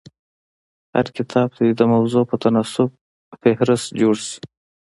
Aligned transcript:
هر 0.95 1.07
کتاب 1.17 1.47
ته 1.55 1.61
دي 1.67 1.73
د 1.79 1.81
موضوع 1.93 2.23
په 2.29 2.35
تناسب 2.43 2.89
فهرست 3.41 3.87
جوړ 4.01 4.15
سي. 4.27 4.39